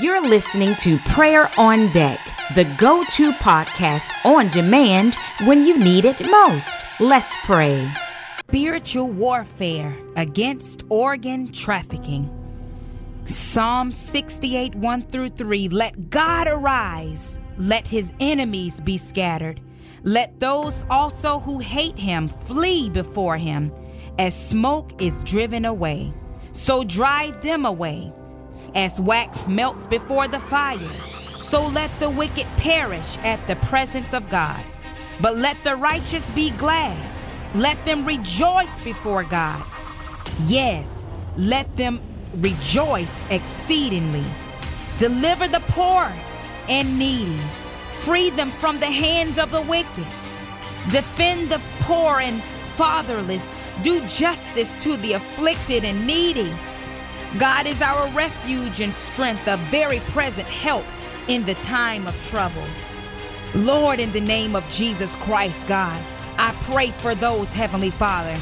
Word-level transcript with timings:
You're 0.00 0.22
listening 0.22 0.74
to 0.76 0.96
Prayer 1.10 1.50
on 1.58 1.92
Deck, 1.92 2.20
the 2.54 2.64
go 2.78 3.02
to 3.02 3.32
podcast 3.32 4.08
on 4.24 4.48
demand 4.48 5.16
when 5.44 5.66
you 5.66 5.76
need 5.76 6.04
it 6.04 6.24
most. 6.30 6.78
Let's 7.00 7.36
pray. 7.44 7.90
Spiritual 8.38 9.08
warfare 9.08 9.96
against 10.16 10.84
organ 10.88 11.50
trafficking. 11.52 12.30
Psalm 13.26 13.90
68 13.90 14.76
1 14.76 15.02
through 15.02 15.30
3 15.30 15.68
Let 15.68 16.10
God 16.10 16.46
arise, 16.46 17.40
let 17.58 17.86
his 17.86 18.12
enemies 18.20 18.80
be 18.80 18.98
scattered. 18.98 19.60
Let 20.04 20.38
those 20.38 20.84
also 20.90 21.40
who 21.40 21.58
hate 21.58 21.98
him 21.98 22.28
flee 22.46 22.88
before 22.88 23.36
him, 23.36 23.72
as 24.18 24.48
smoke 24.48 25.02
is 25.02 25.12
driven 25.24 25.64
away. 25.64 26.14
So 26.52 26.84
drive 26.84 27.42
them 27.42 27.66
away, 27.66 28.12
as 28.74 29.00
wax 29.00 29.46
melts 29.46 29.86
before 29.86 30.28
the 30.28 30.40
fire. 30.40 30.78
So 31.36 31.66
let 31.66 31.90
the 32.00 32.08
wicked 32.08 32.46
perish 32.56 33.18
at 33.18 33.46
the 33.46 33.56
presence 33.56 34.14
of 34.14 34.28
God. 34.30 34.62
But 35.20 35.36
let 35.36 35.62
the 35.64 35.76
righteous 35.76 36.24
be 36.34 36.50
glad. 36.50 36.98
Let 37.54 37.84
them 37.84 38.06
rejoice 38.06 38.70
before 38.82 39.24
God. 39.24 39.62
Yes, 40.46 40.88
let 41.36 41.76
them 41.76 42.00
rejoice 42.36 43.12
exceedingly. 43.30 44.24
Deliver 44.98 45.48
the 45.48 45.60
poor 45.68 46.10
and 46.68 46.98
needy. 46.98 47.40
Free 48.00 48.30
them 48.30 48.50
from 48.52 48.80
the 48.80 48.86
hands 48.86 49.38
of 49.38 49.50
the 49.50 49.62
wicked. 49.62 50.06
Defend 50.90 51.50
the 51.50 51.60
poor 51.80 52.20
and 52.20 52.42
fatherless. 52.76 53.42
Do 53.82 54.00
justice 54.06 54.68
to 54.80 54.96
the 54.96 55.12
afflicted 55.12 55.84
and 55.84 56.06
needy. 56.06 56.52
God 57.38 57.66
is 57.66 57.80
our 57.80 58.08
refuge 58.10 58.80
and 58.80 58.92
strength, 58.94 59.46
a 59.46 59.56
very 59.70 60.00
present 60.00 60.46
help 60.46 60.84
in 61.28 61.46
the 61.46 61.54
time 61.54 62.06
of 62.06 62.14
trouble. 62.28 62.64
Lord, 63.54 64.00
in 64.00 64.12
the 64.12 64.20
name 64.20 64.54
of 64.54 64.68
Jesus 64.68 65.14
Christ, 65.16 65.66
God, 65.66 66.02
I 66.36 66.52
pray 66.70 66.90
for 66.90 67.14
those, 67.14 67.48
Heavenly 67.48 67.90
Father. 67.90 68.36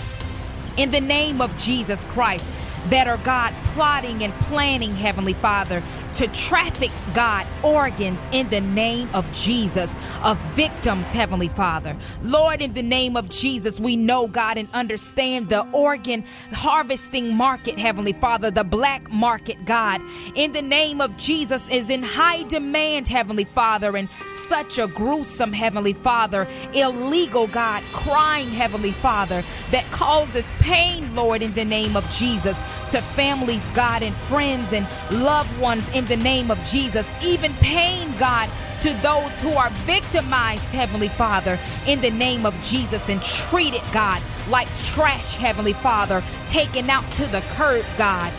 In 0.77 0.91
the 0.91 1.01
name 1.01 1.41
of 1.41 1.57
Jesus 1.57 2.05
Christ, 2.05 2.47
that 2.89 3.07
are 3.07 3.19
God 3.19 3.53
plotting 3.75 4.25
and 4.25 4.33
planning, 4.47 4.97
Heavenly 4.97 5.35
Father, 5.35 5.83
to 6.21 6.29
traffic 6.29 6.91
God 7.15 7.47
organs 7.63 8.21
in 8.31 8.51
the 8.51 8.61
name 8.61 9.09
of 9.15 9.25
Jesus, 9.33 9.91
of 10.23 10.39
victims, 10.55 11.07
Heavenly 11.15 11.49
Father. 11.49 11.97
Lord, 12.23 12.61
in 12.61 12.75
the 12.75 12.83
name 12.83 13.17
of 13.17 13.31
Jesus, 13.31 13.81
we 13.81 13.97
know, 13.97 14.29
God, 14.29 14.59
and 14.59 14.69
understand 14.75 15.49
the 15.49 15.67
organ 15.73 16.23
harvesting 16.53 17.35
market, 17.35 17.79
Heavenly 17.79 18.13
Father, 18.13 18.51
the 18.51 18.65
black 18.65 19.11
market, 19.11 19.65
God, 19.65 20.03
in 20.35 20.53
the 20.53 20.61
name 20.61 21.01
of 21.01 21.17
Jesus, 21.17 21.67
is 21.71 21.89
in 21.89 22.03
high 22.03 22.43
demand, 22.43 23.09
Heavenly 23.09 23.45
Father, 23.45 23.97
and 23.97 24.11
such 24.47 24.77
a 24.77 24.89
gruesome, 24.89 25.55
Heavenly 25.55 25.95
Father, 25.95 26.47
illegal, 26.75 27.47
God, 27.47 27.83
crying, 27.95 28.51
Heavenly 28.51 28.93
Father, 28.93 29.43
that 29.71 29.91
causes 29.91 30.45
pain, 30.59 31.15
Lord, 31.17 31.41
in 31.41 31.55
the 31.55 31.65
name 31.65 31.97
of 31.97 32.07
Jesus 32.11 32.59
to 32.91 33.01
families, 33.01 33.65
God, 33.71 34.03
and 34.03 34.15
friends 34.29 34.73
and 34.75 34.87
loved 35.11 35.57
ones 35.59 35.89
in 35.95 36.10
the 36.11 36.17
name 36.17 36.51
of 36.51 36.63
Jesus. 36.65 37.11
Even 37.23 37.55
pain, 37.55 38.13
God, 38.19 38.51
to 38.81 38.93
those 38.95 39.31
who 39.41 39.53
are 39.53 39.71
victimized, 39.87 40.63
Heavenly 40.65 41.09
Father, 41.09 41.59
in 41.87 42.01
the 42.01 42.11
name 42.11 42.45
of 42.45 42.61
Jesus 42.63 43.09
and 43.09 43.23
treated, 43.23 43.83
God, 43.93 44.21
like 44.49 44.69
trash, 44.79 45.37
Heavenly 45.37 45.73
Father, 45.73 46.23
taken 46.47 46.91
out 46.91 47.11
to 47.13 47.27
the 47.29 47.41
curb, 47.53 47.87
God 47.97 48.33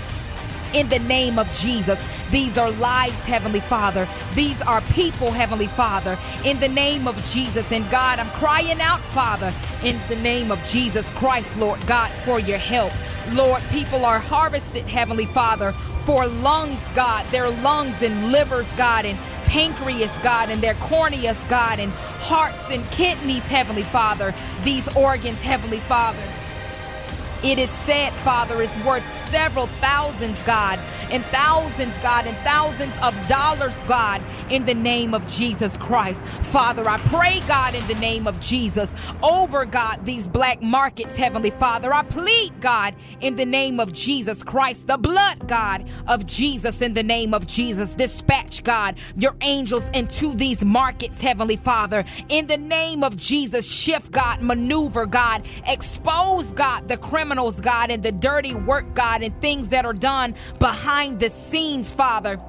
in 0.73 0.87
the 0.87 0.99
name 0.99 1.37
of 1.37 1.51
Jesus. 1.51 2.01
These 2.29 2.57
are 2.57 2.71
lives, 2.71 3.19
Heavenly 3.25 3.59
Father. 3.59 4.07
These 4.35 4.61
are 4.61 4.79
people, 4.93 5.29
Heavenly 5.29 5.67
Father, 5.67 6.17
in 6.45 6.61
the 6.61 6.69
name 6.69 7.09
of 7.09 7.21
Jesus. 7.25 7.73
And 7.73 7.89
God, 7.91 8.19
I'm 8.19 8.29
crying 8.31 8.79
out, 8.79 9.01
Father, 9.01 9.53
in 9.83 9.99
the 10.07 10.15
name 10.15 10.49
of 10.49 10.63
Jesus 10.63 11.09
Christ, 11.09 11.57
Lord 11.57 11.85
God, 11.87 12.09
for 12.23 12.39
your 12.39 12.57
help. 12.57 12.93
Lord, 13.33 13.61
people 13.69 14.05
are 14.05 14.19
harvested, 14.19 14.87
Heavenly 14.87 15.25
Father, 15.25 15.73
for 16.05 16.27
lungs, 16.27 16.81
God, 16.95 17.25
their 17.27 17.49
lungs 17.49 18.01
and 18.01 18.31
livers, 18.31 18.67
God, 18.73 19.05
and 19.05 19.17
pancreas, 19.45 20.11
God, 20.23 20.49
and 20.49 20.61
their 20.61 20.75
corneas, 20.75 21.37
God, 21.49 21.79
and 21.79 21.91
hearts 21.91 22.69
and 22.71 22.89
kidneys, 22.91 23.43
Heavenly 23.43 23.83
Father, 23.83 24.33
these 24.63 24.87
organs, 24.95 25.41
Heavenly 25.41 25.79
Father. 25.81 26.23
It 27.43 27.57
is 27.57 27.71
said, 27.71 28.13
Father, 28.17 28.61
is 28.61 28.69
worth 28.85 29.03
several 29.31 29.65
thousands, 29.65 30.37
God, 30.43 30.77
and 31.09 31.25
thousands, 31.25 31.97
God, 31.99 32.27
and 32.27 32.37
thousands 32.37 32.95
of 32.99 33.15
dollars, 33.27 33.73
God, 33.87 34.21
in 34.51 34.65
the 34.65 34.75
name 34.75 35.15
of 35.15 35.27
Jesus 35.27 35.75
Christ. 35.77 36.23
Father, 36.43 36.87
I 36.87 36.99
pray, 37.07 37.39
God, 37.47 37.73
in 37.73 37.85
the 37.87 37.95
name 37.95 38.27
of 38.27 38.39
Jesus, 38.39 38.93
over, 39.23 39.65
God, 39.65 40.05
these 40.05 40.27
black 40.27 40.61
markets, 40.61 41.17
Heavenly 41.17 41.49
Father. 41.49 41.91
I 41.91 42.03
plead, 42.03 42.61
God, 42.61 42.93
in 43.21 43.35
the 43.35 43.45
name 43.45 43.79
of 43.79 43.91
Jesus 43.91 44.43
Christ, 44.43 44.85
the 44.85 44.97
blood, 44.97 45.47
God, 45.47 45.89
of 46.07 46.27
Jesus, 46.27 46.81
in 46.81 46.93
the 46.93 47.03
name 47.03 47.33
of 47.33 47.47
Jesus. 47.47 47.89
Dispatch, 47.95 48.63
God, 48.63 48.95
your 49.15 49.35
angels 49.41 49.83
into 49.93 50.33
these 50.35 50.63
markets, 50.63 51.19
Heavenly 51.19 51.57
Father, 51.57 52.05
in 52.29 52.45
the 52.45 52.57
name 52.57 53.03
of 53.03 53.17
Jesus. 53.17 53.65
Shift, 53.65 54.11
God, 54.11 54.41
maneuver, 54.41 55.07
God, 55.07 55.45
expose, 55.65 56.53
God, 56.53 56.87
the 56.87 56.97
criminals, 57.31 57.61
God, 57.61 57.91
and 57.91 58.03
the 58.03 58.11
dirty 58.11 58.53
work, 58.53 58.93
God, 58.93 59.23
and 59.23 59.39
things 59.39 59.69
that 59.69 59.85
are 59.85 59.93
done 59.93 60.35
behind 60.59 61.21
the 61.21 61.29
scenes, 61.29 61.89
Father 61.89 62.41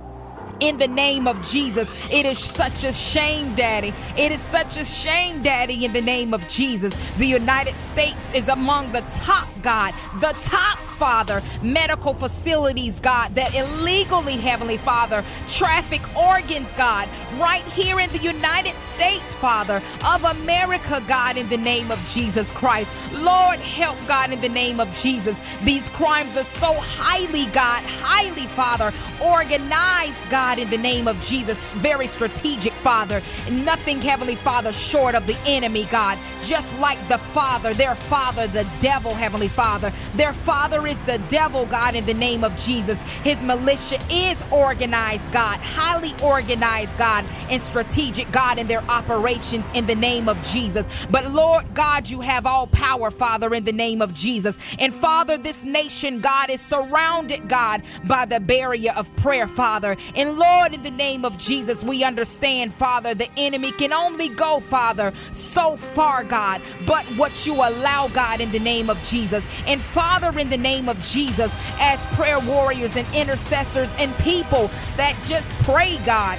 in 0.59 0.77
the 0.77 0.87
name 0.87 1.27
of 1.27 1.45
Jesus. 1.49 1.89
It 2.11 2.25
is 2.25 2.39
such 2.39 2.85
a 2.85 2.93
shame, 2.93 3.55
Daddy. 3.55 3.93
It 4.17 4.31
is 4.31 4.41
such 4.43 4.77
a 4.77 4.85
shame, 4.85 5.43
Daddy, 5.43 5.85
in 5.85 5.93
the 5.93 6.01
name 6.01 6.35
of 6.35 6.47
Jesus. 6.49 6.95
The 7.19 7.27
United 7.27 7.75
States 7.89 8.33
is 8.33 8.49
among 8.49 8.93
the 8.93 9.01
top, 9.11 9.49
God, 9.61 9.93
the 10.21 10.35
top, 10.41 10.79
Father, 11.03 11.43
medical 11.63 12.15
facilities, 12.15 13.01
God, 13.01 13.35
that 13.35 13.53
illegally, 13.57 14.37
Heavenly 14.37 14.77
Father, 14.77 15.25
traffic 15.49 16.01
organs, 16.17 16.69
God, 16.77 17.09
right 17.41 17.65
here 17.65 17.99
in 17.99 18.09
the 18.11 18.19
United 18.19 18.77
States, 18.95 19.35
Father, 19.35 19.83
of 20.07 20.23
America, 20.23 21.03
God, 21.09 21.37
in 21.37 21.49
the 21.49 21.57
name 21.57 21.91
of 21.91 21.99
Jesus 22.07 22.49
Christ. 22.53 22.89
Lord, 23.15 23.59
help, 23.59 23.99
God, 24.07 24.33
in 24.33 24.41
the 24.41 24.49
name 24.49 24.79
of 24.79 24.95
Jesus. 24.95 25.37
These 25.65 25.89
crimes 25.89 26.37
are 26.37 26.47
so 26.61 26.73
highly, 26.73 27.47
God, 27.47 27.83
highly, 27.83 28.47
Father, 28.55 28.93
organized, 29.21 30.31
God, 30.31 30.61
in 30.61 30.71
the 30.71 30.79
name 30.79 31.09
of 31.09 31.21
Jesus. 31.25 31.59
Very 31.71 32.07
strategic, 32.07 32.73
Father. 32.75 33.21
Nothing, 33.51 34.01
Heavenly 34.01 34.37
Father, 34.37 34.73
short 34.73 35.17
of 35.17 35.27
the 35.27 35.37
enemy, 35.47 35.85
God. 35.87 36.17
Just 36.45 36.79
like 36.79 36.99
the 37.09 37.19
Father, 37.19 37.75
their 37.75 37.97
Father, 37.97 38.47
the 38.47 38.69
devil, 38.79 39.15
Heavenly 39.15 39.49
Father. 39.49 39.93
Their 40.15 40.33
Father 40.33 40.87
is 40.93 40.99
the 41.07 41.19
devil, 41.29 41.67
God, 41.67 41.95
in 41.95 42.05
the 42.07 42.15
name 42.15 42.45
of 42.45 42.57
Jesus. 42.61 42.99
His 43.25 43.41
militia 43.43 43.99
is 44.11 44.39
organized, 44.51 45.31
God, 45.33 45.59
highly 45.61 46.15
organized, 46.23 46.97
God, 46.99 47.25
and 47.51 47.61
strategic, 47.61 48.31
God, 48.31 48.59
in 48.59 48.67
their 48.67 48.83
operations 48.85 49.65
in 49.75 49.87
the 49.87 49.95
name 49.95 50.29
of 50.29 50.41
Jesus. 50.45 50.87
But 51.11 51.31
Lord 51.33 51.75
God, 51.75 52.09
you 52.09 52.21
have 52.21 52.47
all 52.47 52.67
power, 52.67 53.11
Father, 53.11 53.55
in 53.55 53.65
the 53.65 53.73
name 53.73 54.03
of 54.03 54.15
Jesus. 54.15 54.59
And 54.79 54.93
Father, 54.93 55.39
this 55.39 55.65
nation, 55.65 56.21
God, 56.21 56.51
is 56.51 56.61
surrounded, 56.63 57.49
God, 57.49 57.83
by 58.05 58.27
the 58.27 58.41
barrier 58.41 58.93
of 58.93 59.15
prayer, 59.17 59.49
Father. 59.49 59.97
And 60.15 60.37
Lord, 60.39 60.75
in 60.75 60.83
the 60.83 60.91
name 60.91 61.25
of 61.25 61.39
Jesus, 61.39 61.83
we 61.83 62.05
understand, 62.05 62.75
Father, 62.75 63.15
the 63.15 63.31
enemy 63.39 63.73
can 63.73 63.93
only 63.93 64.29
go, 64.29 64.61
Father, 64.61 65.13
so 65.31 65.77
far, 65.95 66.23
God, 66.25 66.61
but 66.87 67.07
what 67.17 67.47
you 67.47 67.55
allow, 67.55 68.09
God, 68.09 68.41
in 68.41 68.53
the 68.53 68.59
name 68.59 68.91
of 68.91 69.03
Jesus. 69.05 69.45
And 69.67 69.81
Father, 69.81 70.39
in 70.39 70.51
the 70.51 70.59
name 70.59 70.82
of 70.89 71.01
Jesus, 71.03 71.53
as 71.79 71.99
prayer 72.17 72.41
warriors 72.41 72.97
and 72.97 73.07
intercessors 73.15 73.91
and 73.99 74.17
people 74.19 74.71
that 74.97 75.17
just 75.27 75.49
pray, 75.65 75.99
God, 76.05 76.39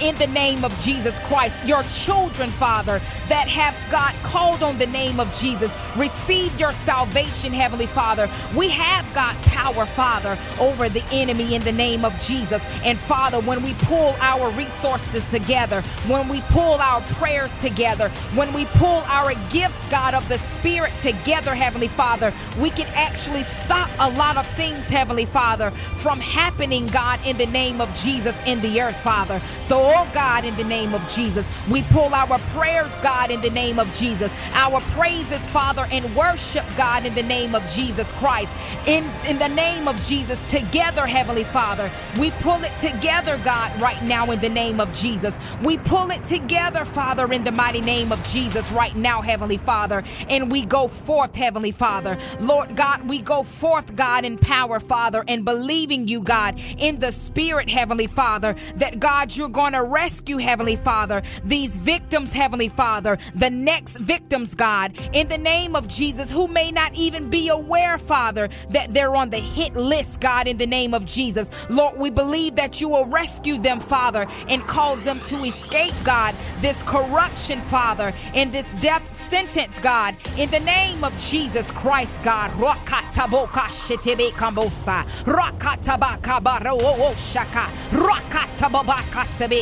in 0.00 0.14
the 0.16 0.26
name 0.26 0.64
of 0.64 0.78
Jesus 0.80 1.18
Christ. 1.20 1.54
Your 1.64 1.82
children, 1.84 2.50
Father, 2.50 3.00
that 3.28 3.48
have 3.48 3.74
God 3.90 4.14
called 4.22 4.62
on 4.62 4.78
the 4.78 4.86
name 4.86 5.20
of 5.20 5.32
Jesus, 5.38 5.70
receive 5.96 6.58
your 6.58 6.72
salvation, 6.72 7.52
Heavenly 7.52 7.86
Father. 7.86 8.30
We 8.54 8.70
have 8.70 9.12
got 9.14 9.34
power, 9.42 9.86
Father, 9.86 10.38
over 10.58 10.88
the 10.88 11.04
enemy 11.12 11.54
in 11.54 11.62
the 11.62 11.72
name 11.72 12.04
of 12.04 12.18
Jesus. 12.20 12.62
And 12.82 12.98
Father, 12.98 13.40
when 13.40 13.62
we 13.62 13.74
pull 13.74 14.16
our 14.20 14.50
resources 14.50 15.28
together, 15.30 15.82
when 16.06 16.28
we 16.28 16.40
pull 16.42 16.74
our 16.74 17.00
prayers 17.02 17.50
together, 17.60 18.08
when 18.34 18.52
we 18.52 18.64
pull 18.66 19.02
our 19.06 19.34
gifts, 19.50 19.76
God, 19.90 20.14
of 20.14 20.26
the 20.28 20.38
Spirit 20.58 20.92
together, 21.02 21.54
Heavenly 21.54 21.88
Father, 21.88 22.32
we 22.58 22.70
can 22.70 22.86
actually 22.94 23.42
stop 23.42 23.90
a 23.98 24.10
lot 24.10 24.36
of 24.36 24.46
things, 24.56 24.86
Heavenly 24.86 25.26
Father, 25.26 25.70
from 25.96 26.20
happening, 26.20 26.86
God, 26.86 27.20
in 27.26 27.36
the 27.36 27.46
name 27.46 27.80
of 27.80 27.94
Jesus 27.96 28.36
in 28.46 28.60
the 28.60 28.80
earth, 28.80 29.00
Father. 29.00 29.40
So, 29.66 29.89
Oh 29.92 30.08
God, 30.14 30.44
in 30.44 30.54
the 30.56 30.62
name 30.62 30.94
of 30.94 31.02
Jesus, 31.10 31.44
we 31.68 31.82
pull 31.82 32.14
our 32.14 32.38
prayers, 32.54 32.92
God, 33.02 33.32
in 33.32 33.40
the 33.40 33.50
name 33.50 33.80
of 33.80 33.92
Jesus. 33.96 34.30
Our 34.52 34.80
praises, 34.92 35.44
Father, 35.48 35.84
and 35.90 36.14
worship, 36.14 36.64
God, 36.76 37.04
in 37.06 37.14
the 37.16 37.24
name 37.24 37.56
of 37.56 37.68
Jesus 37.70 38.06
Christ. 38.12 38.52
In, 38.86 39.04
in 39.26 39.40
the 39.40 39.48
name 39.48 39.88
of 39.88 40.00
Jesus, 40.06 40.42
together, 40.48 41.06
Heavenly 41.06 41.42
Father, 41.42 41.90
we 42.20 42.30
pull 42.30 42.62
it 42.62 42.70
together, 42.80 43.40
God, 43.44 43.80
right 43.80 44.00
now 44.04 44.30
in 44.30 44.38
the 44.38 44.48
name 44.48 44.78
of 44.78 44.92
Jesus. 44.92 45.34
We 45.60 45.76
pull 45.78 46.12
it 46.12 46.24
together, 46.26 46.84
Father, 46.84 47.32
in 47.32 47.42
the 47.42 47.50
mighty 47.50 47.80
name 47.80 48.12
of 48.12 48.24
Jesus, 48.28 48.70
right 48.70 48.94
now, 48.94 49.22
Heavenly 49.22 49.58
Father. 49.58 50.04
And 50.28 50.52
we 50.52 50.64
go 50.64 50.86
forth, 50.86 51.34
Heavenly 51.34 51.72
Father. 51.72 52.16
Lord 52.38 52.76
God, 52.76 53.08
we 53.08 53.20
go 53.20 53.42
forth, 53.42 53.96
God, 53.96 54.24
in 54.24 54.38
power, 54.38 54.78
Father, 54.78 55.24
and 55.26 55.44
believing 55.44 56.06
you, 56.06 56.20
God, 56.20 56.60
in 56.78 57.00
the 57.00 57.10
Spirit, 57.10 57.68
Heavenly 57.68 58.06
Father, 58.06 58.54
that 58.76 59.00
God, 59.00 59.34
you're 59.34 59.48
going 59.48 59.72
to 59.72 59.79
rescue, 59.84 60.38
Heavenly 60.38 60.76
Father, 60.76 61.22
these 61.44 61.76
victims, 61.76 62.32
Heavenly 62.32 62.68
Father, 62.68 63.18
the 63.34 63.50
next 63.50 63.96
victims, 63.98 64.54
God, 64.54 64.98
in 65.12 65.28
the 65.28 65.38
name 65.38 65.76
of 65.76 65.88
Jesus, 65.88 66.30
who 66.30 66.48
may 66.48 66.70
not 66.70 66.94
even 66.94 67.30
be 67.30 67.48
aware, 67.48 67.98
Father, 67.98 68.48
that 68.70 68.94
they're 68.94 69.16
on 69.16 69.30
the 69.30 69.38
hit 69.38 69.76
list, 69.76 70.20
God, 70.20 70.46
in 70.48 70.56
the 70.56 70.66
name 70.66 70.94
of 70.94 71.04
Jesus. 71.04 71.50
Lord, 71.68 71.98
we 71.98 72.10
believe 72.10 72.56
that 72.56 72.80
you 72.80 72.88
will 72.88 73.06
rescue 73.06 73.58
them, 73.58 73.80
Father, 73.80 74.26
and 74.48 74.66
cause 74.66 75.02
them 75.04 75.20
to 75.28 75.44
escape, 75.44 75.94
God, 76.04 76.34
this 76.60 76.82
corruption, 76.82 77.60
Father, 77.62 78.14
and 78.34 78.52
this 78.52 78.66
death 78.80 79.02
sentence, 79.28 79.78
God, 79.80 80.16
in 80.36 80.50
the 80.50 80.60
name 80.60 81.04
of 81.04 81.16
Jesus 81.18 81.70
Christ, 81.72 82.12
God. 82.22 82.50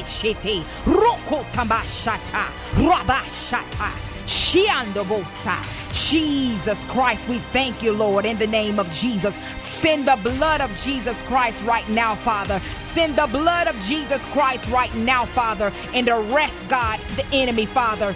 Shete. 0.08 0.64
Rokotabashata. 0.84 2.46
Rabashata. 2.74 3.92
Shiandobosa. 4.26 5.64
Jesus 6.10 6.82
Christ, 6.84 7.26
we 7.28 7.38
thank 7.52 7.82
you, 7.82 7.92
Lord, 7.92 8.24
in 8.24 8.38
the 8.38 8.46
name 8.46 8.78
of 8.78 8.90
Jesus. 8.92 9.34
Send 9.56 10.06
the 10.06 10.16
blood 10.16 10.60
of 10.60 10.70
Jesus 10.82 11.20
Christ 11.22 11.62
right 11.64 11.88
now, 11.88 12.14
Father. 12.16 12.60
Send 12.92 13.16
the 13.16 13.26
blood 13.26 13.68
of 13.68 13.76
Jesus 13.82 14.22
Christ 14.26 14.68
right 14.68 14.94
now, 14.94 15.24
Father, 15.26 15.72
and 15.94 16.08
arrest, 16.08 16.56
God, 16.68 17.00
the 17.16 17.24
enemy, 17.32 17.66
Father 17.66 18.14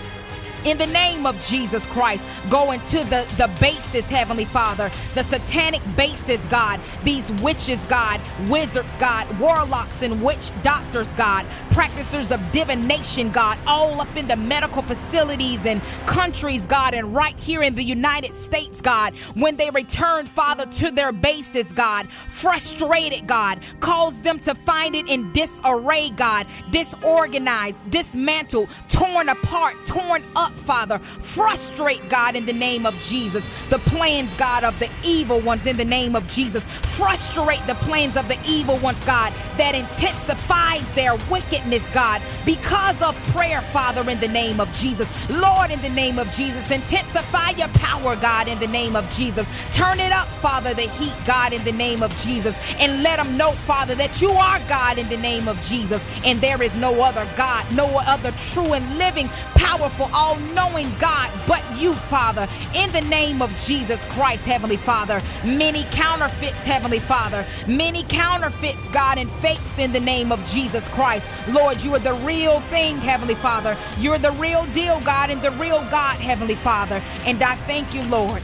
in 0.65 0.79
the 0.79 0.87
name 0.87 1.27
of 1.27 1.41
Jesus 1.47 1.85
Christ. 1.87 2.25
Go 2.49 2.73
into 2.73 2.99
the, 3.05 3.27
the 3.37 3.51
bases, 3.61 4.05
Heavenly 4.07 4.45
Father, 4.45 4.91
the 5.15 5.25
satanic 5.25 5.83
bases, 5.97 6.41
God, 6.47 6.81
these 7.03 7.31
witches, 7.43 7.81
God, 7.87 8.21
wizards, 8.49 8.97
God, 8.99 9.27
warlocks 9.41 10.03
and 10.03 10.23
witch 10.23 10.51
doctors, 10.63 11.09
God, 11.15 11.47
practitioners 11.73 12.31
of 12.31 12.41
divination, 12.53 13.31
God, 13.31 13.59
all 13.67 14.01
up 14.01 14.15
in 14.17 14.29
the 14.29 14.37
medical 14.37 14.83
facilities 14.83 15.65
and 15.65 15.81
countries, 16.07 16.67
God, 16.67 16.95
and 16.95 17.15
right 17.15 17.39
here 17.39 17.63
in 17.63 17.75
the 17.75 17.83
United 17.83 18.37
States, 18.37 18.81
God, 18.81 19.15
when 19.35 19.57
they 19.57 19.71
return, 19.71 20.27
Father, 20.27 20.67
to 20.67 20.91
their 20.91 21.13
bases, 21.13 21.71
God, 21.73 22.09
frustrated, 22.29 23.27
God, 23.27 23.61
cause 23.81 24.19
them 24.21 24.39
to 24.41 24.55
find 24.55 24.95
it 24.95 25.09
in 25.09 25.33
disarray, 25.33 26.11
God, 26.11 26.47
disorganized, 26.71 27.91
dismantled, 27.91 28.69
torn 28.89 29.29
apart, 29.29 29.77
torn 29.87 30.23
up, 30.37 30.53
Father. 30.67 30.99
Frustrate, 30.99 32.09
God, 32.09 32.37
in 32.37 32.47
the 32.47 32.53
name 32.53 32.85
of 32.85 32.95
Jesus, 33.01 33.47
the 33.71 33.79
plans, 33.81 34.33
God, 34.35 34.65
of 34.65 34.79
the 34.79 34.91
evil 35.03 35.41
ones 35.41 35.67
in 35.67 35.77
the 35.77 35.85
name 35.85 36.15
of 36.15 36.27
Jesus. 36.29 36.65
Frustrate 36.65 37.67
the 37.67 37.75
plans 37.77 38.17
of 38.17 38.29
the 38.29 38.39
evil 38.47 38.77
ones, 38.79 39.03
God, 39.05 39.33
that 39.57 39.75
intensifies 39.75 40.87
their 40.95 41.17
wickedness, 41.63 41.89
God, 41.93 42.23
because 42.45 43.01
of 43.03 43.17
prayer, 43.33 43.61
Father, 43.73 44.09
in 44.11 44.21
the 44.21 44.29
name 44.29 44.61
of 44.61 44.73
Jesus. 44.75 45.09
Lord, 45.31 45.71
in 45.71 45.81
the 45.83 45.89
name 45.89 46.19
of 46.19 46.31
Jesus, 46.33 46.71
intensify 46.71 47.51
your 47.51 47.69
power, 47.69 48.17
God, 48.17 48.49
in 48.49 48.59
the 48.59 48.67
name 48.67 48.97
of 48.97 49.09
Jesus. 49.11 49.47
Turn 49.73 50.01
it 50.01 50.13
up, 50.13 50.29
Father, 50.41 50.75
the 50.75 50.83
heat, 50.83 51.15
God, 51.25 51.53
in 51.53 51.63
the 51.65 51.73
name 51.73 52.03
of 52.03 52.15
Jesus. 52.21 52.55
And 52.79 53.03
let 53.03 53.17
them 53.17 53.37
know, 53.37 53.53
Father, 53.53 53.95
that 53.97 54.21
you 54.21 54.31
are 54.31 54.61
God 54.69 54.99
in 54.99 55.09
the 55.09 55.17
name 55.17 55.49
of 55.49 55.61
Jesus. 55.63 56.03
And 56.25 56.41
there 56.41 56.63
is 56.63 56.75
no 56.75 57.03
other 57.03 57.29
God, 57.37 57.65
no 57.73 57.87
other 57.99 58.33
true 58.53 58.73
and 58.73 58.99
living, 58.99 59.29
powerful, 59.55 60.11
all 60.13 60.37
knowing 60.55 60.91
God 60.99 61.31
but 61.47 61.63
you, 61.79 61.95
Father. 61.95 62.49
In 62.75 62.91
the 62.93 63.01
name 63.03 63.43
of 63.43 63.55
Jesus 63.65 64.03
Christ, 64.11 64.45
Heavenly 64.45 64.77
Father. 64.77 65.21
Many 65.45 65.85
counterfeits, 65.91 66.65
Heavenly 66.65 67.01
Father. 67.01 67.47
Many 67.67 68.03
counterfeits, 68.05 68.81
God, 68.93 69.19
and 69.19 69.31
fakes 69.41 69.79
in 69.79 69.93
the 69.93 70.01
name 70.01 70.33
of 70.33 70.45
Jesus 70.47 70.87
Christ. 70.89 71.25
Lord, 71.53 71.83
you 71.83 71.95
are 71.95 71.99
the 71.99 72.15
real 72.15 72.61
thing, 72.63 72.97
Heavenly 72.99 73.35
Father. 73.35 73.77
You're 73.99 74.19
the 74.19 74.33
real 74.33 74.65
deal, 74.67 75.01
God, 75.01 75.31
and 75.31 75.43
the 75.43 75.51
real 75.53 75.81
God, 75.91 76.17
Heavenly 76.17 76.55
Father. 76.55 77.03
And 77.27 77.43
I 77.43 77.57
thank 77.57 77.95
you, 77.95 78.03
Lord. 78.03 78.43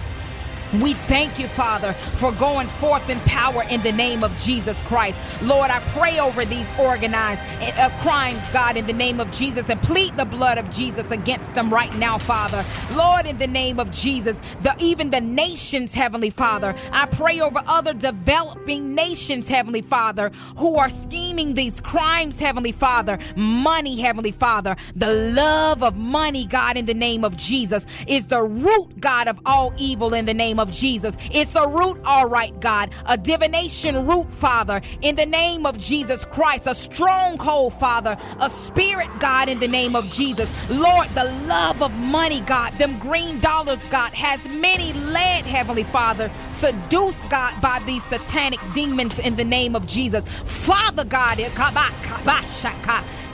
We 0.75 0.93
thank 0.95 1.39
you, 1.39 1.49
Father, 1.49 1.95
for 1.95 2.31
going 2.33 2.69
forth 2.69 3.09
in 3.09 3.19
power 3.21 3.63
in 3.65 3.83
the 3.83 3.93
name 3.93 4.23
of 4.23 4.39
Jesus 4.41 4.79
Christ. 4.83 5.17
Lord, 5.43 5.71
I 5.71 5.81
pray 5.95 6.19
over 6.19 6.45
these 6.45 6.67
organized 6.79 7.41
uh, 7.79 7.89
crimes, 8.01 8.43
God, 8.53 8.77
in 8.77 8.87
the 8.87 8.93
name 8.93 9.19
of 9.19 9.33
Jesus, 9.33 9.71
and 9.71 9.81
plead 9.83 10.17
the 10.19 10.27
blood 10.27 10.59
of 10.59 10.71
Jesus 10.71 11.11
against 11.11 11.55
them 11.55 11.73
right 11.73 11.95
now, 11.97 12.19
Father. 12.19 12.65
Lord, 12.95 13.25
in 13.25 13.39
the 13.39 13.47
name 13.47 13.81
of 13.81 13.91
Jesus, 13.91 14.39
the 14.63 14.77
even 14.79 15.11
the 15.11 15.21
nations, 15.23 15.95
Heavenly 15.95 16.31
Father, 16.31 16.75
I 16.93 17.07
pray 17.07 17.41
over 17.41 17.63
other 17.67 17.95
developing 17.95 18.95
nations, 18.95 19.49
Heavenly 19.49 19.83
Father, 19.83 20.31
who 20.57 20.77
are 20.77 20.91
scheming 20.91 21.55
these 21.55 21.81
crimes, 21.81 22.39
Heavenly 22.39 22.73
Father. 22.73 23.19
Money, 23.37 24.01
Heavenly 24.01 24.33
Father, 24.33 24.77
the 24.95 25.33
love 25.33 25.83
of 25.83 25.97
money, 25.97 26.45
God, 26.45 26.77
in 26.77 26.85
the 26.85 26.95
name 26.95 27.25
of 27.25 27.39
Jesus, 27.39 27.87
is 28.07 28.27
the 28.27 28.43
root, 28.43 29.01
God, 29.01 29.29
of 29.29 29.41
all 29.47 29.73
evil 29.79 30.13
in 30.13 30.27
the 30.27 30.35
name 30.35 30.58
of 30.59 30.71
Jesus. 30.71 31.17
It's 31.33 31.55
a 31.55 31.69
root, 31.69 32.01
all 32.05 32.29
right, 32.29 32.59
God, 32.61 32.91
a 33.07 33.17
divination 33.17 34.07
root, 34.07 34.31
Father, 34.33 34.81
in 35.03 35.17
the 35.17 35.27
name 35.27 35.67
of 35.67 35.79
Jesus 35.79 36.25
Christ, 36.27 36.67
a 36.67 36.75
stronghold, 36.75 37.75
Father, 37.75 38.17
a 38.41 38.51
spirit, 38.51 39.09
God, 39.19 39.49
in 39.49 39.61
the 39.61 39.69
name 39.69 39.95
of 39.97 40.05
Jesus. 40.13 40.51
Lord, 40.69 41.09
the 41.15 41.25
love 41.47 41.83
of 41.83 41.93
money, 41.93 42.41
God, 42.43 42.79
them 42.79 42.99
green 42.99 43.41
dollars, 43.41 43.79
God, 43.91 44.13
has 44.15 44.43
many 44.47 44.93
led, 44.93 45.45
Heavenly 45.45 45.85
Father, 45.85 46.31
seduced, 46.51 47.29
God, 47.31 47.61
by 47.61 47.83
these 47.87 48.05
satanic 48.05 48.61
demons 48.75 49.19
in 49.19 49.37
the 49.37 49.45
name 49.45 49.75
of 49.75 49.87
Jesus. 49.87 50.25
Father 50.45 51.05
God, 51.05 51.41
eh, 51.41 51.49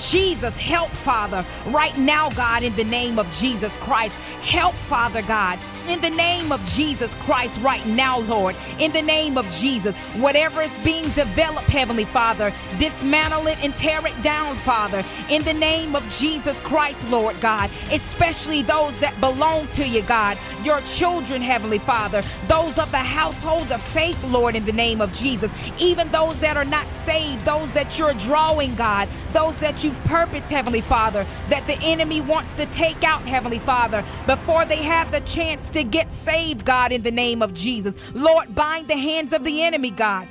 Jesus, 0.00 0.56
help, 0.56 0.90
Father, 0.90 1.46
right 1.68 1.96
now, 1.96 2.28
God, 2.30 2.62
in 2.62 2.74
the 2.76 2.84
name 2.84 3.18
of 3.18 3.30
Jesus 3.32 3.72
Christ. 3.78 4.14
Help, 4.42 4.74
Father 4.88 5.22
God 5.22 5.58
in 5.88 6.00
the 6.00 6.10
name 6.10 6.52
of 6.52 6.64
Jesus 6.66 7.12
Christ 7.20 7.58
right 7.60 7.84
now, 7.86 8.20
Lord. 8.20 8.56
In 8.78 8.92
the 8.92 9.02
name 9.02 9.36
of 9.36 9.50
Jesus, 9.52 9.96
whatever 10.16 10.62
is 10.62 10.70
being 10.82 11.08
developed, 11.10 11.68
Heavenly 11.68 12.04
Father, 12.04 12.52
dismantle 12.78 13.46
it 13.48 13.58
and 13.62 13.74
tear 13.76 14.04
it 14.06 14.20
down, 14.22 14.56
Father. 14.58 15.04
In 15.28 15.42
the 15.42 15.52
name 15.52 15.94
of 15.94 16.08
Jesus 16.10 16.58
Christ, 16.60 17.02
Lord 17.08 17.40
God, 17.40 17.70
especially 17.90 18.62
those 18.62 18.98
that 19.00 19.18
belong 19.20 19.68
to 19.68 19.86
you, 19.86 20.02
God, 20.02 20.38
your 20.62 20.80
children, 20.82 21.42
Heavenly 21.42 21.78
Father, 21.78 22.22
those 22.48 22.78
of 22.78 22.90
the 22.90 22.98
household 22.98 23.70
of 23.72 23.82
faith, 23.82 24.22
Lord, 24.24 24.56
in 24.56 24.64
the 24.64 24.72
name 24.72 25.00
of 25.00 25.12
Jesus, 25.12 25.52
even 25.78 26.10
those 26.10 26.38
that 26.40 26.56
are 26.56 26.64
not 26.64 26.86
saved, 27.04 27.44
those 27.44 27.70
that 27.72 27.98
you're 27.98 28.14
drawing, 28.14 28.74
God, 28.74 29.08
those 29.32 29.58
that 29.58 29.84
you've 29.84 30.02
purposed, 30.04 30.46
Heavenly 30.46 30.80
Father, 30.80 31.26
that 31.48 31.66
the 31.66 31.78
enemy 31.82 32.20
wants 32.20 32.52
to 32.54 32.66
take 32.66 33.02
out, 33.04 33.22
Heavenly 33.22 33.58
Father, 33.58 34.04
before 34.26 34.64
they 34.64 34.82
have 34.82 35.10
the 35.12 35.20
chance 35.20 35.70
to 35.74 35.84
get 35.84 36.12
saved, 36.12 36.64
God, 36.64 36.92
in 36.92 37.02
the 37.02 37.10
name 37.10 37.42
of 37.42 37.52
Jesus. 37.52 37.94
Lord, 38.14 38.54
bind 38.54 38.88
the 38.88 38.96
hands 38.96 39.32
of 39.32 39.44
the 39.44 39.62
enemy, 39.62 39.90
God. 39.90 40.28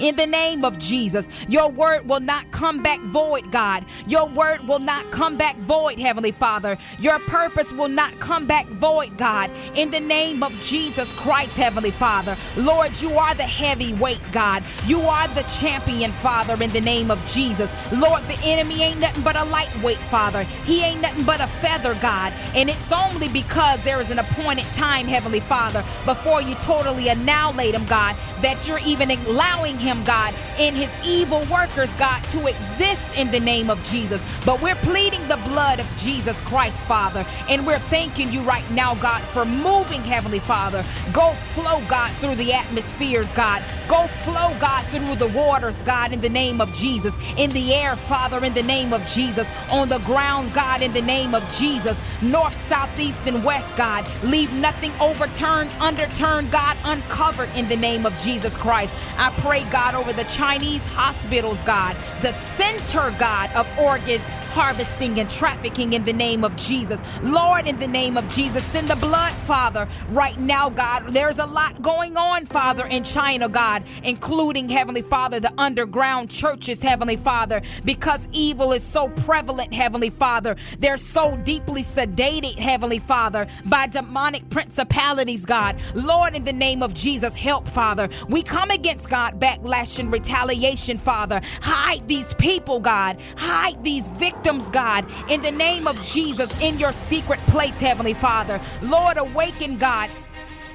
In 0.00 0.16
the 0.16 0.26
name 0.26 0.64
of 0.64 0.78
Jesus, 0.78 1.26
your 1.48 1.70
word 1.70 2.08
will 2.08 2.20
not 2.20 2.50
come 2.50 2.82
back 2.82 3.00
void, 3.00 3.50
God. 3.50 3.84
Your 4.06 4.26
word 4.28 4.66
will 4.66 4.78
not 4.78 5.10
come 5.10 5.36
back 5.36 5.56
void, 5.58 5.98
Heavenly 5.98 6.32
Father. 6.32 6.76
Your 6.98 7.18
purpose 7.20 7.70
will 7.72 7.88
not 7.88 8.18
come 8.20 8.46
back 8.46 8.66
void, 8.66 9.16
God. 9.16 9.50
In 9.74 9.90
the 9.90 10.00
name 10.00 10.42
of 10.42 10.52
Jesus 10.58 11.10
Christ, 11.12 11.52
Heavenly 11.52 11.92
Father. 11.92 12.36
Lord, 12.56 13.00
you 13.00 13.16
are 13.16 13.34
the 13.34 13.44
heavyweight, 13.44 14.20
God. 14.32 14.62
You 14.86 15.00
are 15.02 15.28
the 15.28 15.42
champion, 15.42 16.12
Father, 16.12 16.62
in 16.62 16.70
the 16.70 16.80
name 16.80 17.10
of 17.10 17.24
Jesus. 17.28 17.70
Lord, 17.92 18.22
the 18.24 18.38
enemy 18.42 18.82
ain't 18.82 19.00
nothing 19.00 19.22
but 19.22 19.36
a 19.36 19.44
lightweight, 19.44 19.98
Father. 20.10 20.42
He 20.64 20.82
ain't 20.82 21.00
nothing 21.00 21.24
but 21.24 21.40
a 21.40 21.46
feather, 21.60 21.94
God. 21.94 22.32
And 22.54 22.68
it's 22.68 22.92
only 22.92 23.28
because 23.28 23.82
there 23.82 24.00
is 24.00 24.10
an 24.10 24.18
appointed 24.18 24.66
time, 24.74 25.06
Heavenly 25.06 25.40
Father, 25.40 25.84
before 26.04 26.42
you 26.42 26.54
totally 26.56 27.08
annihilate 27.08 27.74
him, 27.74 27.86
God, 27.86 28.16
that 28.42 28.66
you're 28.68 28.80
even 28.80 29.10
allowing 29.10 29.78
him, 29.86 30.02
God, 30.04 30.34
and 30.58 30.76
his 30.76 30.90
evil 31.04 31.40
workers, 31.50 31.88
God, 31.98 32.22
to 32.32 32.48
exist 32.48 33.12
in 33.16 33.30
the 33.30 33.40
name 33.40 33.70
of 33.70 33.82
Jesus. 33.84 34.20
But 34.44 34.60
we're 34.60 34.74
pleading 34.76 35.26
the 35.28 35.36
blood 35.38 35.80
of 35.80 35.86
Jesus 35.96 36.38
Christ, 36.40 36.76
Father, 36.84 37.24
and 37.48 37.66
we're 37.66 37.78
thanking 37.78 38.32
you 38.32 38.40
right 38.42 38.68
now, 38.72 38.96
God, 38.96 39.22
for 39.32 39.44
moving, 39.44 40.02
Heavenly 40.02 40.40
Father. 40.40 40.84
Go 41.12 41.34
flow, 41.54 41.82
God, 41.88 42.10
through 42.16 42.34
the 42.34 42.52
atmospheres, 42.52 43.28
God. 43.34 43.62
Go 43.88 44.08
flow, 44.24 44.54
God, 44.58 44.84
through 44.86 45.14
the 45.14 45.28
waters, 45.28 45.76
God, 45.84 46.12
in 46.12 46.20
the 46.20 46.28
name 46.28 46.60
of 46.60 46.74
Jesus. 46.74 47.14
In 47.36 47.50
the 47.50 47.72
air, 47.72 47.94
Father, 47.94 48.44
in 48.44 48.54
the 48.54 48.62
name 48.62 48.92
of 48.92 49.06
Jesus. 49.06 49.46
On 49.70 49.88
the 49.88 49.98
ground, 50.00 50.52
God, 50.52 50.82
in 50.82 50.92
the 50.92 51.02
name 51.02 51.34
of 51.34 51.48
Jesus. 51.52 51.96
North, 52.20 52.56
south, 52.68 52.98
east, 52.98 53.26
and 53.26 53.44
west, 53.44 53.74
God. 53.76 54.08
Leave 54.24 54.52
nothing 54.54 54.92
overturned, 55.00 55.70
underturned, 55.78 56.50
God, 56.50 56.76
uncovered 56.84 57.48
in 57.54 57.68
the 57.68 57.76
name 57.76 58.06
of 58.06 58.16
Jesus 58.18 58.54
Christ. 58.56 58.92
I 59.18 59.30
pray, 59.40 59.64
God, 59.70 59.94
over 59.94 60.12
the 60.12 60.24
Chinese 60.24 60.84
hospitals, 60.86 61.58
God, 61.64 61.96
the 62.22 62.32
center, 62.56 63.14
God, 63.18 63.50
of 63.52 63.66
organ 63.78 64.20
harvesting 64.56 65.20
and 65.20 65.28
trafficking 65.28 65.92
in 65.92 66.02
the 66.04 66.14
name 66.14 66.42
of 66.42 66.56
Jesus. 66.56 66.98
Lord, 67.22 67.68
in 67.68 67.78
the 67.78 67.86
name 67.86 68.16
of 68.16 68.26
Jesus, 68.30 68.64
send 68.64 68.88
the 68.88 68.96
blood, 68.96 69.34
Father, 69.46 69.86
right 70.08 70.38
now, 70.38 70.70
God. 70.70 71.12
There's 71.12 71.36
a 71.36 71.44
lot 71.44 71.82
going 71.82 72.16
on, 72.16 72.46
Father, 72.46 72.86
in 72.86 73.04
China, 73.04 73.50
God, 73.50 73.84
including, 74.02 74.70
Heavenly 74.70 75.02
Father, 75.02 75.40
the 75.40 75.52
underground 75.58 76.30
churches, 76.30 76.80
Heavenly 76.80 77.16
Father, 77.18 77.60
because 77.84 78.26
evil 78.32 78.72
is 78.72 78.82
so 78.82 79.10
prevalent, 79.10 79.74
Heavenly 79.74 80.08
Father. 80.08 80.56
They're 80.78 80.96
so 80.96 81.36
deeply 81.44 81.84
sedated, 81.84 82.58
Heavenly 82.58 83.00
Father, 83.00 83.46
by 83.66 83.88
demonic 83.88 84.48
principalities, 84.48 85.44
God. 85.44 85.78
Lord, 85.92 86.34
in 86.34 86.44
the 86.44 86.54
name 86.54 86.82
of 86.82 86.94
Jesus, 86.94 87.34
help, 87.36 87.68
Father. 87.68 88.08
We 88.30 88.42
come 88.42 88.70
against, 88.70 89.10
God, 89.10 89.38
backlash 89.38 89.98
and 89.98 90.10
retaliation, 90.10 90.96
Father. 90.96 91.42
Hide 91.60 92.08
these 92.08 92.32
people, 92.38 92.80
God. 92.80 93.20
Hide 93.36 93.84
these 93.84 94.08
victims 94.16 94.45
victims, 94.46 94.70
God, 94.70 95.04
in 95.28 95.42
the 95.42 95.50
name 95.50 95.88
of 95.88 96.00
Jesus, 96.04 96.52
in 96.60 96.78
your 96.78 96.92
secret 96.92 97.40
place, 97.46 97.74
Heavenly 97.80 98.14
Father. 98.14 98.60
Lord, 98.80 99.16
awaken, 99.16 99.76
God 99.76 100.08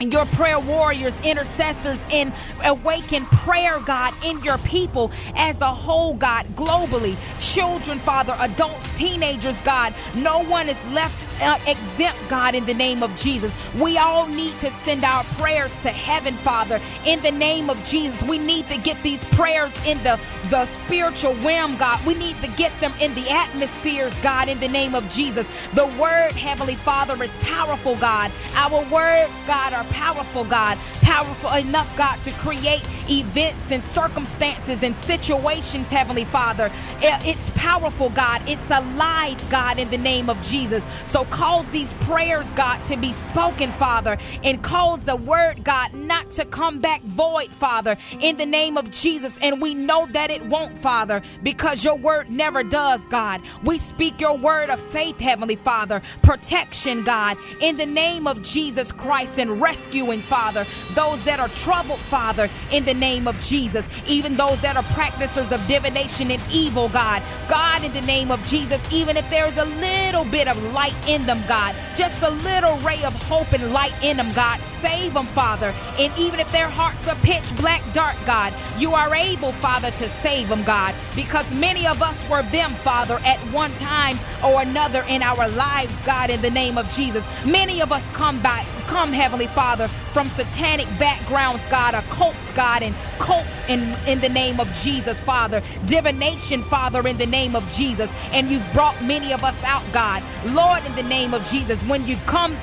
and 0.01 0.11
your 0.11 0.25
prayer 0.25 0.59
warriors, 0.59 1.13
intercessors, 1.23 2.03
in 2.09 2.33
awaken 2.63 3.23
prayer, 3.27 3.79
God, 3.79 4.13
in 4.25 4.43
your 4.43 4.57
people 4.59 5.11
as 5.35 5.61
a 5.61 5.73
whole, 5.73 6.15
God, 6.15 6.47
globally. 6.55 7.15
Children, 7.39 7.99
Father, 7.99 8.35
adults, 8.39 8.97
teenagers, 8.97 9.55
God. 9.63 9.93
No 10.15 10.43
one 10.43 10.67
is 10.67 10.83
left 10.85 11.23
uh, 11.39 11.59
exempt, 11.67 12.19
God, 12.29 12.55
in 12.55 12.65
the 12.65 12.73
name 12.73 13.03
of 13.03 13.15
Jesus. 13.17 13.53
We 13.79 13.97
all 13.97 14.27
need 14.27 14.57
to 14.59 14.71
send 14.71 15.03
our 15.03 15.23
prayers 15.23 15.71
to 15.83 15.89
heaven, 15.89 16.35
Father, 16.35 16.81
in 17.05 17.21
the 17.21 17.31
name 17.31 17.69
of 17.69 17.83
Jesus. 17.85 18.21
We 18.23 18.37
need 18.37 18.67
to 18.69 18.77
get 18.77 19.01
these 19.03 19.23
prayers 19.25 19.71
in 19.85 20.01
the, 20.03 20.19
the 20.49 20.65
spiritual 20.83 21.35
realm, 21.35 21.77
God. 21.77 22.03
We 22.05 22.13
need 22.13 22.39
to 22.41 22.47
get 22.49 22.71
them 22.79 22.93
in 22.99 23.13
the 23.15 23.29
atmospheres, 23.29 24.13
God, 24.21 24.49
in 24.49 24.59
the 24.59 24.67
name 24.67 24.95
of 24.95 25.09
Jesus. 25.11 25.47
The 25.73 25.85
word, 25.85 26.31
Heavenly 26.31 26.75
Father, 26.75 27.21
is 27.23 27.31
powerful, 27.41 27.95
God. 27.95 28.31
Our 28.55 28.83
words, 28.89 29.33
God, 29.47 29.73
are 29.73 29.85
powerful, 29.85 30.43
God. 30.45 30.77
Powerful 31.01 31.51
enough, 31.53 31.95
God, 31.97 32.21
to 32.23 32.31
create 32.31 32.83
events 33.09 33.71
and 33.71 33.83
circumstances 33.83 34.83
and 34.83 34.95
situations, 34.95 35.89
Heavenly 35.89 36.25
Father. 36.25 36.71
It's 37.01 37.49
powerful, 37.51 38.09
God. 38.09 38.41
It's 38.47 38.69
alive, 38.69 39.49
God, 39.49 39.79
in 39.79 39.89
the 39.89 39.97
name 39.97 40.29
of 40.29 40.41
Jesus. 40.43 40.83
So 41.05 41.25
cause 41.31 41.67
these 41.71 41.91
prayers, 42.01 42.45
God, 42.55 42.83
to 42.87 42.97
be 42.97 43.13
spoken, 43.13 43.71
Father, 43.73 44.17
and 44.43 44.61
cause 44.61 44.99
the 45.01 45.15
word, 45.15 45.63
God, 45.63 45.93
not 45.93 46.29
to 46.31 46.45
come 46.45 46.79
back 46.79 47.01
void, 47.01 47.49
Father, 47.53 47.97
in 48.19 48.37
the 48.37 48.45
name 48.45 48.77
of 48.77 48.91
Jesus. 48.91 49.39
And 49.41 49.61
we 49.61 49.73
know 49.73 50.05
that 50.07 50.29
it 50.29 50.45
won't, 50.45 50.77
Father, 50.79 51.23
because 51.41 51.83
your 51.83 51.95
word 51.95 52.29
never 52.29 52.63
does, 52.63 53.01
God. 53.09 53.41
We 53.63 53.77
speak 53.79 54.19
your 54.21 54.37
word 54.37 54.69
of 54.69 54.79
faith, 54.91 55.17
Heavenly 55.17 55.55
Father, 55.55 56.01
protection, 56.21 57.03
God, 57.03 57.37
in 57.59 57.75
the 57.75 57.85
name 57.85 58.27
of 58.27 58.43
Jesus 58.43 58.91
Christ, 58.91 59.39
and 59.39 59.61
rescuing, 59.61 60.21
Father, 60.23 60.67
those 60.93 61.23
that 61.23 61.39
are 61.39 61.49
troubled, 61.49 62.01
Father, 62.09 62.49
in 62.71 62.85
the 62.85 62.93
name 62.93 63.27
of 63.27 63.39
Jesus, 63.41 63.87
even 64.05 64.35
those 64.35 64.59
that 64.61 64.75
are 64.75 64.83
practicers 64.93 65.51
of 65.51 65.65
divination 65.67 66.29
and 66.29 66.41
evil, 66.51 66.89
God. 66.89 67.23
God, 67.47 67.83
in 67.83 67.93
the 67.93 68.01
name 68.01 68.31
of 68.31 68.45
Jesus, 68.45 68.85
even 68.91 69.17
if 69.17 69.29
there's 69.29 69.57
a 69.57 69.65
little 69.65 70.25
bit 70.25 70.47
of 70.47 70.61
light 70.73 70.95
in 71.07 71.10
in 71.11 71.25
them, 71.25 71.43
God. 71.47 71.75
Just 71.95 72.21
a 72.23 72.29
little 72.29 72.77
ray 72.77 73.03
of 73.03 73.13
hope 73.23 73.51
and 73.51 73.73
light 73.73 73.93
in 74.01 74.17
them, 74.17 74.31
God. 74.33 74.59
Save 74.81 75.13
them, 75.13 75.27
Father. 75.27 75.73
And 75.99 76.11
even 76.17 76.39
if 76.39 76.51
their 76.51 76.67
hearts 76.69 77.07
are 77.07 77.15
pitch 77.15 77.43
black 77.57 77.81
dark, 77.93 78.15
God, 78.25 78.53
you 78.77 78.93
are 78.93 79.13
able, 79.13 79.51
Father, 79.53 79.91
to 79.91 80.09
save 80.21 80.49
them, 80.49 80.63
God. 80.63 80.95
Because 81.15 81.49
many 81.53 81.85
of 81.87 82.01
us 82.01 82.17
were 82.29 82.43
them, 82.43 82.73
Father, 82.83 83.19
at 83.23 83.39
one 83.51 83.73
time 83.75 84.17
or 84.43 84.61
another 84.61 85.03
in 85.03 85.21
our 85.21 85.47
lives, 85.49 85.93
God, 86.05 86.29
in 86.29 86.41
the 86.41 86.49
name 86.49 86.77
of 86.77 86.91
Jesus. 86.93 87.23
Many 87.45 87.81
of 87.81 87.91
us 87.91 88.03
come 88.13 88.41
by, 88.41 88.65
come, 88.87 89.13
Heavenly 89.13 89.47
Father, 89.47 89.87
from 89.87 90.27
satanic 90.29 90.87
backgrounds, 90.97 91.61
God, 91.69 91.93
occults, 91.93 92.55
God, 92.55 92.83
and 92.83 92.95
cults 93.19 93.63
in, 93.67 93.95
in 94.07 94.19
the 94.19 94.29
name 94.29 94.59
of 94.59 94.71
Jesus, 94.75 95.19
Father. 95.19 95.61
Divination, 95.85 96.63
Father, 96.63 97.07
in 97.07 97.17
the 97.17 97.25
name 97.25 97.55
of 97.55 97.69
Jesus. 97.71 98.11
And 98.31 98.49
you 98.49 98.59
brought 98.73 99.01
many 99.03 99.31
of 99.31 99.43
us 99.43 99.61
out, 99.63 99.83
God. 99.93 100.23
Lord, 100.47 100.83
in 100.85 100.95
the 100.95 101.03
name 101.03 101.33
of 101.33 101.45
Jesus, 101.47 101.81
when 101.83 102.05
you 102.07 102.17
come 102.25 102.57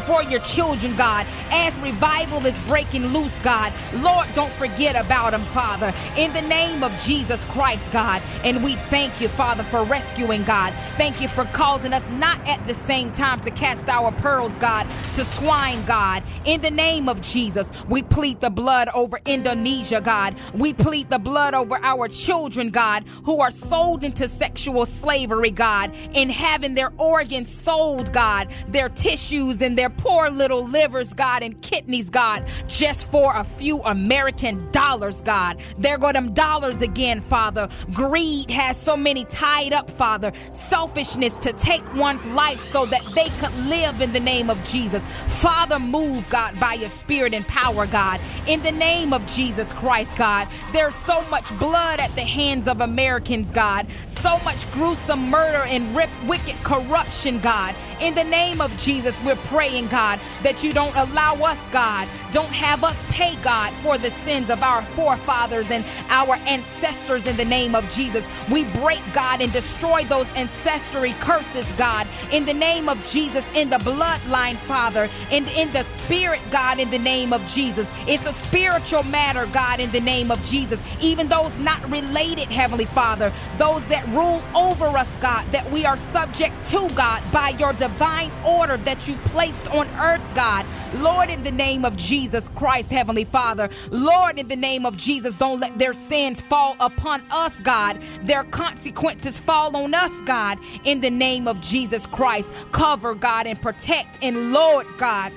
for 0.00 0.22
your 0.22 0.40
children, 0.40 0.96
God, 0.96 1.26
as 1.50 1.76
revival 1.78 2.44
is 2.46 2.58
breaking 2.60 3.06
loose, 3.06 3.36
God. 3.40 3.72
Lord, 3.94 4.28
don't 4.34 4.52
forget 4.54 4.96
about 4.96 5.30
them, 5.30 5.44
Father, 5.46 5.92
in 6.16 6.32
the 6.32 6.42
name 6.42 6.82
of 6.82 6.96
Jesus 7.02 7.42
Christ, 7.46 7.84
God. 7.92 8.22
And 8.44 8.62
we 8.62 8.74
thank 8.74 9.20
you, 9.20 9.28
Father, 9.28 9.62
for 9.64 9.84
rescuing, 9.84 10.44
God. 10.44 10.72
Thank 10.96 11.20
you 11.20 11.28
for 11.28 11.44
causing 11.46 11.92
us 11.92 12.06
not 12.10 12.40
at 12.46 12.66
the 12.66 12.74
same 12.74 13.12
time 13.12 13.40
to 13.42 13.50
cast 13.50 13.88
our 13.88 14.12
pearls, 14.12 14.52
God, 14.58 14.86
to 15.14 15.24
swine, 15.24 15.84
God. 15.84 16.22
In 16.44 16.60
the 16.60 16.70
name 16.70 17.08
of 17.08 17.20
Jesus, 17.20 17.70
we 17.88 18.02
plead 18.02 18.40
the 18.40 18.50
blood 18.50 18.88
over 18.94 19.20
Indonesia, 19.24 20.00
God. 20.00 20.36
We 20.54 20.72
plead 20.72 21.10
the 21.10 21.18
blood 21.18 21.54
over 21.54 21.78
our 21.82 22.08
children, 22.08 22.70
God, 22.70 23.04
who 23.24 23.40
are 23.40 23.50
sold 23.50 24.04
into 24.04 24.28
sexual 24.28 24.86
slavery, 24.86 25.50
God, 25.50 25.92
and 26.14 26.30
having 26.30 26.74
their 26.74 26.92
organs 26.98 27.50
sold, 27.52 28.12
God, 28.12 28.48
their 28.68 28.88
tissues 28.88 29.62
and 29.62 29.76
their 29.76 29.85
their 29.86 29.96
poor 29.98 30.30
little 30.30 30.66
livers, 30.66 31.12
God, 31.12 31.44
and 31.44 31.60
kidneys, 31.62 32.10
God, 32.10 32.48
just 32.66 33.06
for 33.08 33.36
a 33.36 33.44
few 33.44 33.80
American 33.82 34.68
dollars, 34.72 35.20
God. 35.20 35.60
There 35.78 35.96
go 35.96 36.12
them 36.12 36.34
dollars 36.34 36.82
again, 36.82 37.20
Father. 37.20 37.68
Greed 37.92 38.50
has 38.50 38.76
so 38.76 38.96
many 38.96 39.24
tied 39.26 39.72
up, 39.72 39.88
Father. 39.92 40.32
Selfishness 40.50 41.38
to 41.38 41.52
take 41.52 41.84
one's 41.94 42.24
life 42.26 42.60
so 42.72 42.84
that 42.86 43.02
they 43.14 43.28
could 43.38 43.54
live 43.66 44.00
in 44.00 44.12
the 44.12 44.18
name 44.18 44.50
of 44.50 44.62
Jesus. 44.64 45.04
Father, 45.28 45.78
move, 45.78 46.28
God, 46.30 46.58
by 46.58 46.74
your 46.74 46.90
spirit 46.90 47.32
and 47.32 47.46
power, 47.46 47.86
God. 47.86 48.20
In 48.48 48.62
the 48.62 48.72
name 48.72 49.12
of 49.12 49.24
Jesus 49.28 49.72
Christ, 49.74 50.10
God. 50.16 50.48
There's 50.72 50.96
so 51.04 51.22
much 51.28 51.46
blood 51.60 52.00
at 52.00 52.12
the 52.16 52.22
hands 52.22 52.66
of 52.66 52.80
Americans, 52.80 53.52
God. 53.52 53.86
So 54.06 54.38
much 54.40 54.68
gruesome 54.72 55.30
murder 55.30 55.62
and 55.62 55.94
rip, 55.94 56.10
wicked 56.26 56.56
corruption, 56.64 57.38
God. 57.38 57.76
In 58.00 58.14
the 58.14 58.24
name 58.24 58.60
of 58.60 58.76
Jesus, 58.78 59.14
we're 59.24 59.36
praying, 59.36 59.65
God, 59.66 60.20
that 60.42 60.62
you 60.62 60.72
don't 60.72 60.94
allow 60.96 61.34
us, 61.34 61.58
God, 61.72 62.08
don't 62.36 62.52
have 62.52 62.84
us 62.84 62.96
pay, 63.08 63.34
God, 63.36 63.72
for 63.82 63.96
the 63.96 64.10
sins 64.10 64.50
of 64.50 64.62
our 64.62 64.82
forefathers 64.94 65.70
and 65.70 65.86
our 66.10 66.36
ancestors 66.44 67.26
in 67.26 67.34
the 67.38 67.46
name 67.46 67.74
of 67.74 67.90
Jesus. 67.92 68.26
We 68.50 68.64
break, 68.64 69.00
God, 69.14 69.40
and 69.40 69.50
destroy 69.50 70.04
those 70.04 70.26
ancestry 70.34 71.14
curses, 71.20 71.64
God, 71.78 72.06
in 72.32 72.44
the 72.44 72.52
name 72.52 72.90
of 72.90 73.02
Jesus, 73.06 73.42
in 73.54 73.70
the 73.70 73.78
bloodline, 73.78 74.58
Father, 74.66 75.08
and 75.30 75.48
in 75.48 75.72
the 75.72 75.84
spirit, 76.04 76.42
God, 76.50 76.78
in 76.78 76.90
the 76.90 76.98
name 76.98 77.32
of 77.32 77.40
Jesus. 77.46 77.90
It's 78.06 78.26
a 78.26 78.34
spiritual 78.34 79.04
matter, 79.04 79.46
God, 79.46 79.80
in 79.80 79.90
the 79.90 80.00
name 80.00 80.30
of 80.30 80.44
Jesus. 80.44 80.78
Even 81.00 81.28
those 81.28 81.58
not 81.58 81.90
related, 81.90 82.48
Heavenly 82.48 82.84
Father, 82.84 83.32
those 83.56 83.82
that 83.86 84.06
rule 84.08 84.42
over 84.54 84.84
us, 84.88 85.08
God, 85.22 85.50
that 85.52 85.72
we 85.72 85.86
are 85.86 85.96
subject 85.96 86.54
to, 86.68 86.86
God, 86.90 87.22
by 87.32 87.56
your 87.58 87.72
divine 87.72 88.30
order 88.44 88.76
that 88.76 89.08
you've 89.08 89.24
placed 89.24 89.68
on 89.68 89.88
earth, 89.98 90.20
God. 90.34 90.66
Lord, 90.96 91.30
in 91.30 91.42
the 91.42 91.50
name 91.50 91.84
of 91.84 91.96
Jesus 92.26 92.50
Christ, 92.56 92.90
Heavenly 92.90 93.22
Father, 93.22 93.70
Lord, 93.92 94.36
in 94.36 94.48
the 94.48 94.56
name 94.56 94.84
of 94.84 94.96
Jesus, 94.96 95.38
don't 95.38 95.60
let 95.60 95.78
their 95.78 95.94
sins 95.94 96.40
fall 96.40 96.74
upon 96.80 97.22
us, 97.30 97.54
God. 97.62 98.02
Their 98.24 98.42
consequences 98.42 99.38
fall 99.38 99.76
on 99.76 99.94
us, 99.94 100.10
God. 100.22 100.58
In 100.82 101.00
the 101.00 101.08
name 101.08 101.46
of 101.46 101.60
Jesus 101.60 102.04
Christ, 102.06 102.50
cover, 102.72 103.14
God, 103.14 103.46
and 103.46 103.62
protect 103.62 104.18
and 104.22 104.52
Lord, 104.52 104.88
God 104.98 105.30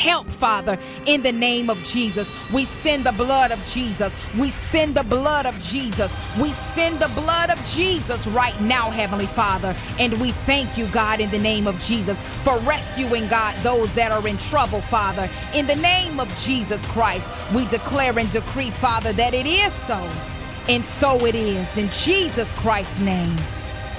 help, 0.00 0.26
Father, 0.26 0.78
in 1.04 1.22
the 1.22 1.30
name 1.30 1.68
of 1.68 1.82
Jesus. 1.84 2.26
We 2.52 2.64
send 2.64 3.04
the 3.04 3.12
blood 3.12 3.52
of 3.52 3.62
Jesus. 3.64 4.12
We 4.38 4.48
send 4.48 4.96
the 4.96 5.02
blood 5.02 5.44
of 5.44 5.60
Jesus. 5.60 6.10
We 6.40 6.52
send 6.52 7.00
the 7.00 7.08
blood 7.08 7.50
of 7.50 7.62
Jesus 7.66 8.26
right 8.28 8.58
now, 8.62 8.90
Heavenly 8.90 9.26
Father. 9.26 9.76
And 9.98 10.18
we 10.20 10.32
thank 10.48 10.78
you, 10.78 10.86
God, 10.86 11.20
in 11.20 11.30
the 11.30 11.38
name 11.38 11.66
of 11.66 11.78
Jesus, 11.80 12.18
for 12.42 12.58
rescuing, 12.60 13.28
God, 13.28 13.54
those 13.58 13.92
that 13.94 14.10
are 14.10 14.26
in 14.26 14.38
trouble, 14.38 14.80
Father. 14.82 15.28
In 15.52 15.66
the 15.66 15.76
name 15.76 16.18
of 16.18 16.28
Jesus 16.38 16.84
Christ, 16.86 17.26
we 17.54 17.66
declare 17.66 18.18
and 18.18 18.32
decree, 18.32 18.70
Father, 18.70 19.12
that 19.12 19.34
it 19.34 19.46
is 19.46 19.72
so. 19.86 20.00
And 20.68 20.84
so 20.84 21.26
it 21.26 21.34
is. 21.34 21.76
In 21.76 21.90
Jesus 21.90 22.50
Christ's 22.54 23.00
name, 23.00 23.36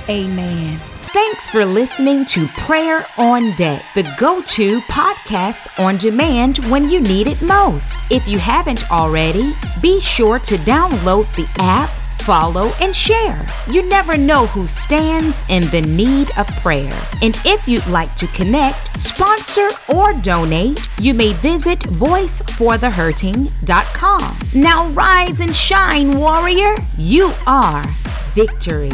amen. 0.10 0.91
Thanks 1.14 1.46
for 1.46 1.66
listening 1.66 2.24
to 2.28 2.48
Prayer 2.48 3.06
on 3.18 3.54
Deck, 3.58 3.84
the 3.96 4.10
go 4.18 4.42
to 4.44 4.80
podcast 4.82 5.68
on 5.78 5.98
demand 5.98 6.60
when 6.72 6.90
you 6.90 7.02
need 7.02 7.28
it 7.28 7.42
most. 7.42 7.98
If 8.10 8.26
you 8.30 8.40
haven't 8.40 8.90
already, 8.90 9.54
be 9.82 10.00
sure 10.00 10.40
to 10.40 10.56
download 10.60 11.28
the 11.36 11.46
app, 11.60 11.90
follow, 11.90 12.72
and 12.80 12.96
share. 12.96 13.38
You 13.70 13.86
never 13.90 14.16
know 14.16 14.46
who 14.48 14.70
stands 14.70 15.44
in 15.50 15.70
the 15.70 15.82
need 15.82 16.32
of 16.38 16.48
prayer. 16.62 16.98
And 17.22 17.38
if 17.44 17.68
you'd 17.68 17.88
like 17.88 18.16
to 18.16 18.28
connect, 18.28 18.98
sponsor, 18.98 19.68
or 19.94 20.14
donate, 20.14 20.80
you 20.98 21.14
may 21.14 21.34
visit 21.34 21.80
voiceforthehurting.com. 21.80 24.38
Now 24.56 24.88
rise 24.92 25.42
and 25.42 25.54
shine, 25.54 26.18
warrior. 26.18 26.74
You 26.98 27.34
are 27.46 27.84
victory. 28.34 28.94